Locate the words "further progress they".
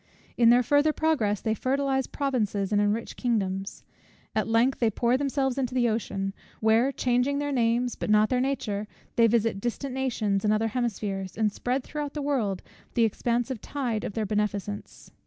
0.63-1.53